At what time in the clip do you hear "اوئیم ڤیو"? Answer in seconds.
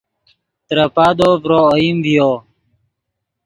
1.71-2.31